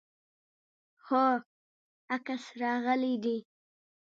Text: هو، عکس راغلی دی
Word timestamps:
هو، 1.05 1.25
عکس 2.13 2.43
راغلی 2.61 3.15
دی 3.23 3.37